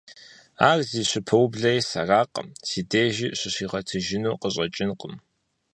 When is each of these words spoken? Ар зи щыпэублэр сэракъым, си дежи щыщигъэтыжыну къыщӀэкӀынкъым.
Ар 0.69 0.79
зи 0.89 1.01
щыпэублэр 1.09 1.81
сэракъым, 1.89 2.47
си 2.67 2.81
дежи 2.91 3.27
щыщигъэтыжыну 3.39 4.39
къыщӀэкӀынкъым. 4.41 5.13